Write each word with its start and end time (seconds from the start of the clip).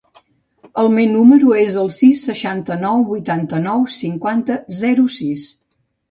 El 0.83 0.87
meu 0.93 1.09
número 1.09 1.51
es 1.63 1.75
el 1.81 1.91
sis, 1.97 2.23
seixanta-nou, 2.29 3.03
vuitanta-nou, 3.09 3.83
cinquanta, 3.97 4.57
zero, 4.79 5.05
sis. 5.19 5.45